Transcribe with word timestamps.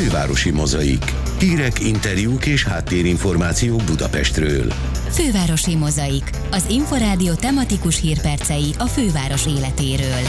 Fővárosi 0.00 0.50
mozaik. 0.50 1.04
Hírek, 1.38 1.80
interjúk 1.80 2.46
és 2.46 2.64
háttérinformációk 2.64 3.82
Budapestről. 3.84 4.72
Fővárosi 5.10 5.76
mozaik. 5.76 6.30
Az 6.50 6.66
Inforádió 6.68 7.34
tematikus 7.34 8.00
hírpercei 8.00 8.74
a 8.78 8.84
főváros 8.84 9.46
életéről. 9.46 10.26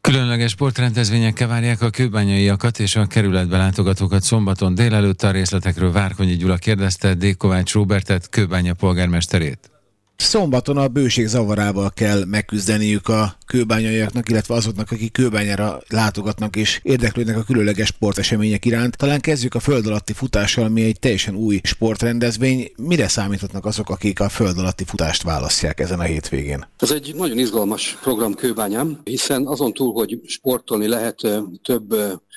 Különleges 0.00 0.50
sportrendezvényekkel 0.50 1.48
várják 1.48 1.82
a 1.82 1.90
kőbányaiakat 1.90 2.78
és 2.78 2.96
a 2.96 3.06
kerületbe 3.06 3.56
látogatókat 3.56 4.22
szombaton 4.22 4.74
délelőtt 4.74 5.22
a 5.22 5.30
részletekről 5.30 5.92
Várkonyi 5.92 6.36
Gyula 6.36 6.56
kérdezte 6.56 7.14
D. 7.14 7.36
Kovács 7.36 7.72
Róbertet, 7.72 8.28
kőbánya 8.28 8.74
polgármesterét. 8.74 9.75
Szombaton 10.16 10.76
a 10.76 10.88
bőség 10.88 11.26
zavarával 11.26 11.90
kell 11.90 12.24
megküzdeniük 12.24 13.08
a 13.08 13.36
kőbányaiaknak, 13.46 14.28
illetve 14.28 14.54
azoknak, 14.54 14.90
akik 14.90 15.12
kőbányára 15.12 15.80
látogatnak 15.88 16.56
és 16.56 16.80
érdeklődnek 16.82 17.36
a 17.36 17.42
különleges 17.42 17.88
sportesemények 17.88 18.64
iránt. 18.64 18.96
Talán 18.96 19.20
kezdjük 19.20 19.54
a 19.54 19.60
föld 19.60 19.86
alatti 19.86 20.12
futással, 20.12 20.64
ami 20.64 20.84
egy 20.84 20.98
teljesen 20.98 21.34
új 21.34 21.60
sportrendezvény. 21.62 22.72
Mire 22.76 23.08
számíthatnak 23.08 23.64
azok, 23.64 23.90
akik 23.90 24.20
a 24.20 24.28
föld 24.28 24.58
alatti 24.58 24.84
futást 24.84 25.22
választják 25.22 25.80
ezen 25.80 26.00
a 26.00 26.02
hétvégén? 26.02 26.66
Ez 26.78 26.90
egy 26.90 27.14
nagyon 27.14 27.38
izgalmas 27.38 27.98
program 28.02 28.34
kőbányám, 28.34 29.00
hiszen 29.04 29.46
azon 29.46 29.72
túl, 29.72 29.92
hogy 29.92 30.20
sportolni 30.26 30.86
lehet, 30.86 31.20
több 31.62 31.94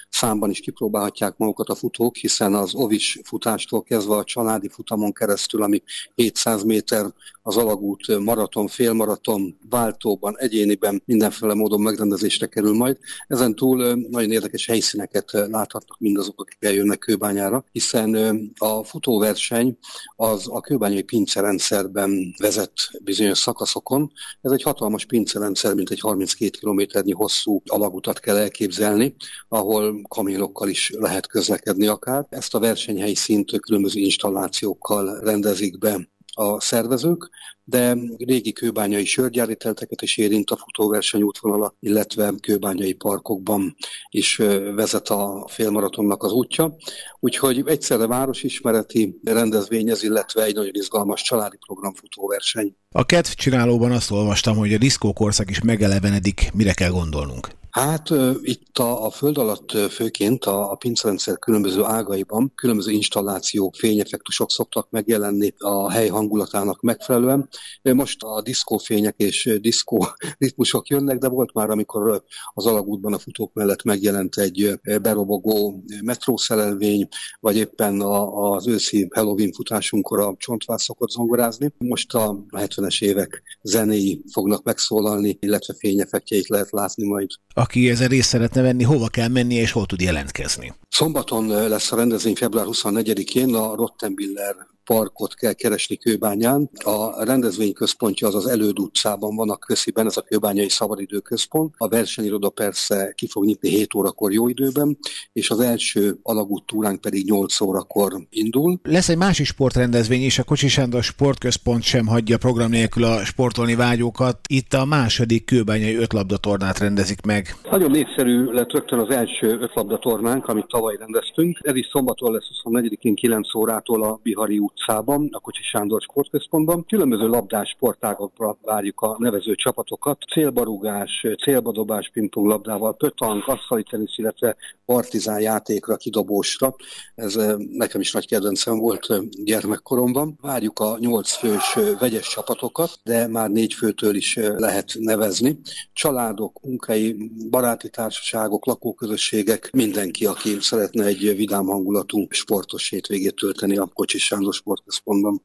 számban 0.09 0.49
is 0.49 0.59
kipróbálhatják 0.59 1.37
magukat 1.37 1.69
a 1.69 1.75
futók, 1.75 2.15
hiszen 2.15 2.53
az 2.53 2.75
ovis 2.75 3.19
futástól 3.23 3.83
kezdve 3.83 4.15
a 4.15 4.23
családi 4.23 4.69
futamon 4.69 5.13
keresztül, 5.13 5.63
ami 5.63 5.81
700 6.15 6.63
méter 6.63 7.05
az 7.41 7.57
alagút 7.69 8.19
maraton, 8.19 8.67
félmaraton, 8.67 9.57
váltóban, 9.69 10.37
egyéniben 10.37 11.01
mindenféle 11.05 11.53
módon 11.53 11.81
megrendezésre 11.81 12.47
kerül 12.47 12.73
majd. 12.73 12.97
Ezen 13.27 13.55
túl 13.55 13.95
nagyon 14.09 14.31
érdekes 14.31 14.65
helyszíneket 14.65 15.31
láthatnak 15.31 15.99
mindazok, 15.99 16.41
akik 16.41 16.57
eljönnek 16.59 16.99
kőbányára, 16.99 17.63
hiszen 17.71 18.15
a 18.57 18.83
futóverseny 18.83 19.77
az 20.15 20.47
a 20.51 20.61
kőbányai 20.61 21.01
pincerendszerben 21.01 22.33
vezet 22.37 22.73
bizonyos 23.03 23.37
szakaszokon. 23.37 24.11
Ez 24.41 24.51
egy 24.51 24.63
hatalmas 24.63 25.05
pincerendszer, 25.05 25.73
mint 25.73 25.89
egy 25.89 25.99
32 25.99 26.49
kilométernyi 26.59 27.11
hosszú 27.11 27.61
alagutat 27.65 28.19
kell 28.19 28.37
elképzelni, 28.37 29.15
ahol 29.47 30.01
kamionokkal 30.07 30.69
is 30.69 30.91
lehet 30.97 31.27
közlekedni 31.27 31.87
akár. 31.87 32.25
Ezt 32.29 32.55
a 32.55 32.59
versenyhelyszínt 32.59 33.59
különböző 33.59 33.99
installációkkal 33.99 35.19
rendezik 35.19 35.77
be 35.77 36.07
a 36.39 36.61
szervezők, 36.61 37.29
de 37.63 37.97
régi 38.17 38.51
kőbányai 38.51 39.05
sörgyáritelteket 39.05 40.01
is 40.01 40.17
érint 40.17 40.49
a 40.49 40.57
futóverseny 40.57 41.21
útvonala, 41.21 41.75
illetve 41.79 42.33
kőbányai 42.41 42.93
parkokban 42.93 43.75
is 44.09 44.35
vezet 44.75 45.07
a 45.07 45.47
félmaratonnak 45.47 46.23
az 46.23 46.31
útja. 46.31 46.75
Úgyhogy 47.19 47.63
egyszerre 47.65 48.07
városismereti 48.07 49.19
rendezvény 49.23 49.89
ez, 49.89 50.03
illetve 50.03 50.43
egy 50.43 50.55
nagyon 50.55 50.73
izgalmas 50.73 51.21
családi 51.21 51.57
program 51.65 51.93
futóverseny. 51.93 52.75
A 52.91 53.05
kedv 53.05 53.29
csinálóban 53.29 53.91
azt 53.91 54.11
olvastam, 54.11 54.57
hogy 54.57 54.73
a 54.73 54.77
diszkókorszak 54.77 55.49
is 55.49 55.61
megelevenedik, 55.61 56.49
mire 56.53 56.73
kell 56.73 56.91
gondolnunk. 56.91 57.58
Hát 57.69 58.09
itt 58.41 58.77
a, 58.77 59.05
a 59.05 59.09
föld 59.09 59.37
alatt 59.37 59.71
főként 59.71 60.45
a, 60.45 60.71
a 60.71 60.75
pincerendszer 60.75 61.39
különböző 61.39 61.83
ágaiban 61.83 62.51
különböző 62.55 62.91
installációk, 62.91 63.75
fényeffektusok 63.75 64.51
szoktak 64.51 64.89
megjelenni 64.89 65.53
a 65.57 65.91
hely 65.91 66.07
hangulatának 66.07 66.81
megfelelően. 66.81 67.49
Most 67.81 68.23
a 68.23 68.41
diszkófények 68.41 69.13
és 69.17 69.57
diszkó 69.61 70.07
ritmusok 70.37 70.87
jönnek, 70.87 71.17
de 71.17 71.27
volt 71.27 71.53
már, 71.53 71.69
amikor 71.69 72.23
az 72.53 72.65
alagútban 72.65 73.13
a 73.13 73.19
futók 73.19 73.53
mellett 73.53 73.83
megjelent 73.83 74.37
egy 74.37 74.79
berobogó 75.01 75.83
metrószelelvény, 76.03 77.07
vagy 77.39 77.57
éppen 77.57 78.01
a, 78.01 78.51
az 78.51 78.67
őszi 78.67 79.07
Halloween 79.15 79.51
futásunkkor 79.51 80.19
a 80.19 80.35
csontvár 80.37 80.81
szokott 80.81 81.09
zongorázni. 81.09 81.73
Most 81.77 82.13
a 82.13 82.45
70-es 82.51 83.03
évek 83.03 83.43
zenéi 83.61 84.21
fognak 84.31 84.63
megszólalni, 84.63 85.37
illetve 85.39 85.73
fényeffektjeit 85.73 86.47
lehet 86.47 86.71
látni 86.71 87.07
majd 87.07 87.29
aki 87.59 87.89
ezen 87.89 88.07
részt 88.07 88.29
szeretne 88.29 88.61
venni, 88.61 88.83
hova 88.83 89.07
kell 89.07 89.27
menni 89.27 89.55
és 89.55 89.71
hol 89.71 89.85
tud 89.85 90.01
jelentkezni? 90.01 90.73
Szombaton 90.89 91.47
lesz 91.47 91.91
a 91.91 91.95
rendezvény 91.95 92.35
február 92.35 92.65
24-én 92.69 93.55
a 93.55 93.75
Rottenbiller 93.75 94.55
parkot 94.93 95.33
kell 95.33 95.53
keresni 95.53 95.97
Kőbányán. 95.97 96.69
A 96.83 97.23
rendezvény 97.23 97.73
központja 97.73 98.27
az 98.27 98.35
az 98.35 98.47
Előd 98.47 98.79
utcában 98.79 99.35
van 99.35 99.49
a 99.49 99.55
Kösziben, 99.57 100.05
ez 100.05 100.17
a 100.17 100.21
Kőbányai 100.21 100.69
Szabadidő 100.69 101.19
Központ. 101.19 101.73
A 101.77 101.87
versenyiroda 101.87 102.49
persze 102.49 103.13
ki 103.15 103.27
fog 103.27 103.45
nyitni 103.45 103.69
7 103.69 103.93
órakor 103.93 104.31
jó 104.31 104.47
időben, 104.47 104.97
és 105.33 105.49
az 105.49 105.59
első 105.59 106.17
alagút 106.23 106.65
túránk 106.65 107.01
pedig 107.01 107.25
8 107.25 107.61
órakor 107.61 108.13
indul. 108.29 108.79
Lesz 108.83 109.09
egy 109.09 109.17
másik 109.17 109.45
sportrendezvény 109.45 110.23
is, 110.23 110.39
a 110.39 110.43
Kocsi 110.43 110.67
Sándor 110.67 111.03
Sportközpont 111.03 111.83
sem 111.83 112.07
hagyja 112.07 112.37
program 112.37 112.69
nélkül 112.69 113.03
a 113.03 113.25
sportolni 113.25 113.75
vágyókat. 113.75 114.39
Itt 114.47 114.73
a 114.73 114.85
második 114.85 115.45
kőbányai 115.45 115.95
ötlabdatornát 115.95 116.79
rendezik 116.79 117.21
meg. 117.25 117.55
Nagyon 117.71 117.91
népszerű 117.91 118.43
lett 118.43 118.71
rögtön 118.71 118.99
az 118.99 119.09
első 119.09 119.47
ötlabdatornánk, 119.59 120.47
amit 120.47 120.67
tavaly 120.67 120.95
rendeztünk. 120.97 121.59
Ez 121.61 121.75
is 121.75 121.87
szombaton 121.91 122.31
lesz 122.31 122.47
24-én 122.63 123.15
9 123.15 123.55
órától 123.55 124.03
a 124.03 124.19
Bihari 124.23 124.57
út 124.57 124.77
utcában, 124.79 125.29
a 125.31 125.39
Kocsi 125.39 125.63
Sándor 125.63 126.01
Sportközpontban. 126.01 126.85
Különböző 126.85 127.27
labdás 127.27 127.69
sportágokra 127.69 128.57
várjuk 128.61 129.01
a 129.01 129.15
nevező 129.19 129.55
csapatokat. 129.55 130.17
Célbarúgás, 130.31 131.25
célbadobás 131.43 132.09
pingponglabdával, 132.13 132.95
pötank, 132.95 133.47
asztali 133.47 133.83
tenisz, 133.83 134.17
illetve 134.17 134.55
partizán 134.85 135.39
játékra, 135.41 135.95
kidobósra. 135.95 136.75
Ez 137.15 137.35
nekem 137.71 138.01
is 138.01 138.11
nagy 138.11 138.27
kedvencem 138.27 138.79
volt 138.79 139.07
gyermekkoromban. 139.43 140.37
Várjuk 140.41 140.79
a 140.79 140.97
nyolc 140.99 141.31
fős 141.31 141.77
vegyes 141.99 142.27
csapatokat, 142.27 142.99
de 143.03 143.27
már 143.27 143.49
négy 143.49 143.73
főtől 143.73 144.15
is 144.15 144.39
lehet 144.57 144.95
nevezni. 144.99 145.59
Családok, 145.93 146.59
munkai, 146.61 147.31
baráti 147.49 147.89
társaságok, 147.89 148.65
lakóközösségek, 148.65 149.69
mindenki, 149.71 150.25
aki 150.25 150.57
szeretne 150.59 151.05
egy 151.05 151.35
vidám 151.35 151.65
hangulatú 151.65 152.27
sportos 152.29 152.89
hétvégét 152.89 153.35
tölteni 153.35 153.77
a 153.77 153.89
Kocsis 153.93 154.25
Sándor 154.25 154.53
sportközpontban. 154.59 155.41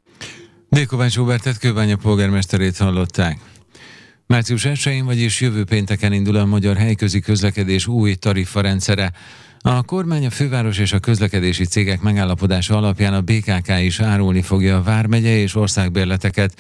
Dékovács 0.69 1.17
Robertet 1.17 1.59
Kőbánya 1.59 1.97
polgármesterét 1.97 2.77
hallották. 2.77 3.39
Március 4.27 4.67
1-én, 4.67 5.05
vagyis 5.05 5.41
jövő 5.41 5.65
pénteken 5.65 6.13
indul 6.13 6.37
a 6.37 6.45
magyar 6.45 6.77
helyközi 6.77 7.21
közlekedés 7.21 7.87
új 7.87 8.15
tarifarendszere. 8.15 9.13
A 9.61 9.83
kormány, 9.83 10.27
a 10.27 10.31
főváros 10.31 10.79
és 10.79 10.93
a 10.93 10.99
közlekedési 10.99 11.65
cégek 11.65 12.01
megállapodása 12.01 12.77
alapján 12.77 13.15
a 13.15 13.21
BKK 13.21 13.69
is 13.81 14.01
árulni 14.01 14.43
fogja 14.43 14.77
a 14.77 14.83
Vármegye 14.83 15.37
és 15.37 15.55
országbérleteket, 15.55 16.55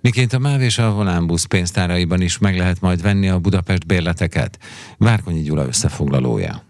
miként 0.00 0.32
a 0.32 0.38
MÁV 0.38 0.60
és 0.60 0.78
a 0.78 0.92
Volánbusz 0.92 1.44
pénztáraiban 1.44 2.20
is 2.20 2.38
meg 2.38 2.56
lehet 2.56 2.80
majd 2.80 3.02
venni 3.02 3.28
a 3.28 3.38
Budapest 3.38 3.86
bérleteket. 3.86 4.58
Várkonyi 4.98 5.42
Gyula 5.42 5.66
összefoglalója. 5.66 6.65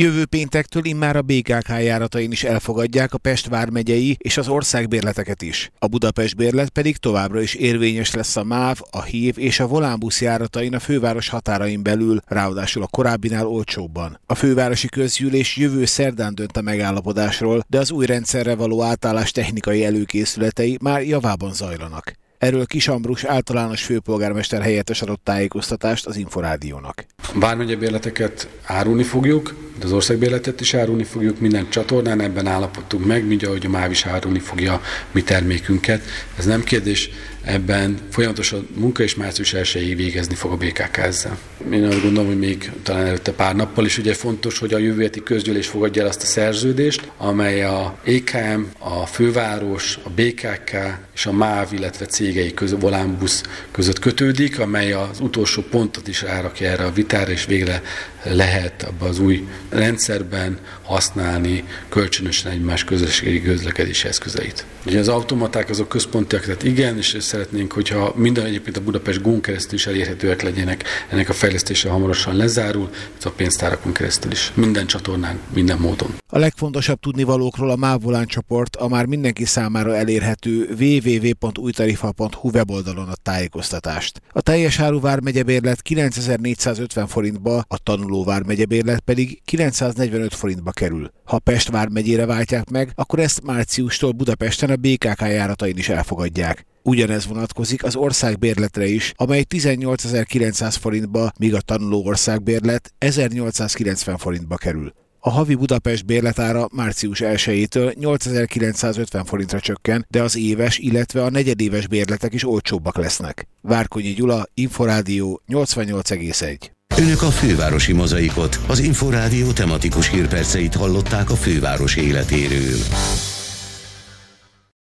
Jövő 0.00 0.24
péntektől 0.26 0.84
immár 0.84 1.16
a 1.16 1.22
BKK 1.22 1.68
járatain 1.68 2.32
is 2.32 2.44
elfogadják 2.44 3.14
a 3.14 3.18
Pest 3.18 3.48
vármegyei 3.48 4.16
és 4.18 4.36
az 4.36 4.48
országbérleteket 4.48 5.42
is. 5.42 5.70
A 5.78 5.86
Budapest 5.86 6.36
bérlet 6.36 6.68
pedig 6.68 6.96
továbbra 6.96 7.40
is 7.40 7.54
érvényes 7.54 8.14
lesz 8.14 8.36
a 8.36 8.44
MÁV, 8.44 8.78
a 8.90 9.02
HÍV 9.02 9.38
és 9.38 9.60
a 9.60 9.66
Volánbusz 9.66 10.20
járatain 10.20 10.74
a 10.74 10.78
főváros 10.78 11.28
határain 11.28 11.82
belül, 11.82 12.20
ráadásul 12.26 12.82
a 12.82 12.86
korábbinál 12.86 13.46
olcsóbban. 13.46 14.20
A 14.26 14.34
fővárosi 14.34 14.88
közgyűlés 14.88 15.56
jövő 15.56 15.84
szerdán 15.84 16.34
dönt 16.34 16.56
a 16.56 16.62
megállapodásról, 16.62 17.64
de 17.68 17.78
az 17.78 17.90
új 17.90 18.06
rendszerre 18.06 18.54
való 18.54 18.82
átállás 18.82 19.30
technikai 19.30 19.84
előkészületei 19.84 20.78
már 20.80 21.02
javában 21.02 21.52
zajlanak. 21.52 22.12
Erről 22.38 22.66
Kis 22.66 22.88
Ambrus 22.88 23.24
általános 23.24 23.84
főpolgármester 23.84 24.62
helyettes 24.62 25.02
adott 25.02 25.20
tájékoztatást 25.24 26.06
az 26.06 26.16
Inforádiónak. 26.16 27.06
Bármegye 27.34 27.76
bérleteket 27.76 28.48
árulni 28.64 29.02
fogjuk, 29.02 29.54
de 29.78 29.84
az 29.84 29.92
országbérletet 29.92 30.60
is 30.60 30.74
árulni 30.74 31.04
fogjuk, 31.04 31.40
minden 31.40 31.68
csatornán 31.70 32.20
ebben 32.20 32.46
állapodtunk 32.46 33.06
meg, 33.06 33.26
mint 33.26 33.46
ahogy 33.46 33.66
a 33.66 33.68
MÁV 33.68 33.90
is 33.90 34.06
árulni 34.06 34.38
fogja 34.38 34.80
mi 35.12 35.22
termékünket. 35.22 36.02
Ez 36.36 36.44
nem 36.44 36.64
kérdés, 36.64 37.10
ebben 37.48 37.98
folyamatosan 38.10 38.68
munka 38.74 39.02
és 39.02 39.14
március 39.14 39.54
1 39.54 39.96
végezni 39.96 40.34
fog 40.34 40.52
a 40.52 40.56
BKK 40.56 40.96
ezzel. 40.96 41.38
Én 41.72 41.84
azt 41.84 42.02
gondolom, 42.02 42.26
hogy 42.26 42.38
még 42.38 42.70
talán 42.82 43.06
előtte 43.06 43.32
pár 43.32 43.56
nappal 43.56 43.84
is 43.84 43.98
ugye 43.98 44.14
fontos, 44.14 44.58
hogy 44.58 44.74
a 44.74 44.78
jövő 44.78 45.02
heti 45.02 45.22
közgyűlés 45.22 45.66
fogadja 45.66 46.02
el 46.02 46.08
azt 46.08 46.22
a 46.22 46.26
szerződést, 46.26 47.10
amely 47.16 47.64
a 47.64 47.98
EKM, 48.04 48.60
a 48.78 49.06
főváros, 49.06 49.98
a 50.02 50.10
BKK 50.10 50.70
és 51.14 51.26
a 51.26 51.32
MÁV, 51.32 51.72
illetve 51.72 52.06
cégei 52.06 52.54
között, 52.54 52.80
Volánbusz 52.80 53.42
között 53.70 53.98
kötődik, 53.98 54.58
amely 54.58 54.92
az 54.92 55.20
utolsó 55.20 55.62
pontot 55.62 56.08
is 56.08 56.22
rárakja 56.22 56.70
erre 56.70 56.84
a 56.84 56.92
vitára, 56.92 57.30
és 57.30 57.44
végre 57.44 57.82
lehet 58.22 58.82
abban 58.82 59.08
az 59.08 59.18
új 59.18 59.48
rendszerben 59.68 60.58
használni 60.82 61.64
kölcsönösen 61.88 62.52
egymás 62.52 62.84
közösségi 62.84 63.42
közlekedési 63.42 64.08
eszközeit. 64.08 64.64
Ugye 64.86 64.98
az 64.98 65.08
automaták 65.08 65.70
azok 65.70 65.88
központiak, 65.88 66.44
tehát 66.44 66.62
igen, 66.62 66.96
és 66.96 67.14
szeretnénk, 67.38 67.72
hogyha 67.72 68.12
minden 68.14 68.44
egyébként 68.44 68.76
a 68.76 68.80
Budapest 68.80 69.22
Gón 69.22 69.40
keresztül 69.40 69.74
is 69.74 69.86
elérhetőek 69.86 70.42
legyenek, 70.42 70.84
ennek 71.08 71.28
a 71.28 71.32
fejlesztése 71.32 71.88
hamarosan 71.88 72.36
lezárul, 72.36 72.90
ez 73.18 73.24
a 73.24 73.30
pénztárakon 73.30 73.92
keresztül 73.92 74.30
is. 74.30 74.52
Minden 74.54 74.86
csatornán, 74.86 75.38
minden 75.54 75.78
módon. 75.78 76.14
A 76.26 76.38
legfontosabb 76.38 77.00
tudnivalókról 77.00 77.70
a 77.70 77.76
Mávolán 77.76 78.26
csoport 78.26 78.76
a 78.76 78.88
már 78.88 79.06
mindenki 79.06 79.44
számára 79.44 79.96
elérhető 79.96 80.68
www.újtarifa.hu 80.78 82.50
weboldalon 82.50 83.08
a 83.08 83.14
tájékoztatást. 83.22 84.22
A 84.32 84.40
teljes 84.40 84.78
áru 84.78 85.00
vármegyebérlet 85.00 85.82
9450 85.82 87.06
forintba, 87.06 87.64
a 87.68 87.78
tanuló 87.82 88.24
vármegyebérlet 88.24 89.00
pedig 89.00 89.40
945 89.44 90.34
forintba 90.34 90.70
kerül. 90.70 91.10
Ha 91.24 91.38
Pest 91.38 91.70
vármegyére 91.70 92.26
váltják 92.26 92.70
meg, 92.70 92.92
akkor 92.94 93.18
ezt 93.18 93.42
márciustól 93.44 94.12
Budapesten 94.12 94.70
a 94.70 94.76
BKK 94.76 95.20
járatain 95.20 95.76
is 95.76 95.88
elfogadják. 95.88 96.66
Ugyanez 96.88 97.26
vonatkozik 97.26 97.84
az 97.84 97.96
országbérletre 97.96 98.86
is, 98.86 99.12
amely 99.16 99.44
18.900 99.54 100.76
forintba, 100.80 101.32
míg 101.38 101.54
a 101.54 101.60
tanuló 101.60 102.06
országbérlet 102.06 102.94
1890 102.98 104.16
forintba 104.16 104.56
kerül. 104.56 104.92
A 105.20 105.30
havi 105.30 105.54
Budapest 105.54 106.06
bérletára 106.06 106.68
március 106.72 107.20
1-től 107.22 107.94
8950 107.94 109.24
forintra 109.24 109.60
csökken, 109.60 110.06
de 110.10 110.22
az 110.22 110.36
éves, 110.36 110.78
illetve 110.78 111.24
a 111.24 111.30
negyedéves 111.30 111.86
bérletek 111.86 112.34
is 112.34 112.46
olcsóbbak 112.46 112.96
lesznek. 112.96 113.48
Várkonyi 113.60 114.12
Gyula, 114.12 114.46
Inforádió 114.54 115.42
88,1. 115.48 116.58
Önök 116.96 117.22
a 117.22 117.30
fővárosi 117.30 117.92
mozaikot, 117.92 118.60
az 118.66 118.78
Inforádió 118.78 119.52
tematikus 119.52 120.10
hírperceit 120.10 120.74
hallották 120.74 121.30
a 121.30 121.36
főváros 121.36 121.96
életéről. 121.96 122.78